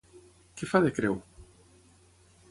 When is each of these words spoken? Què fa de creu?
Què 0.61 0.69
fa 0.71 0.81
de 0.85 0.89
creu? 0.99 1.17